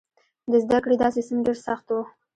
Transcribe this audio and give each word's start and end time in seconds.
د 0.51 0.53
زده 0.63 0.77
کړې 0.83 0.95
دا 1.01 1.07
سیستم 1.15 1.37
ډېر 1.45 1.57
سخت 1.67 1.85
و. 1.93 1.95